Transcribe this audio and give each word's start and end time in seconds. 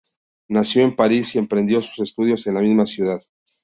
Nació 0.49 0.81
en 0.81 0.95
París 0.95 1.35
y 1.35 1.37
emprendió 1.37 1.79
sus 1.83 1.99
estudios 1.99 2.47
en 2.47 2.55
la 2.55 2.61
misma 2.61 2.87
ciudad. 2.87 3.21